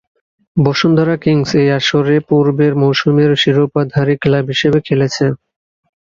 [0.57, 5.25] Bashundhara Kings এই আসরে পূর্বের মৌসুমের শিরোপাধারী ক্লাব হিসেবে খেলেছে।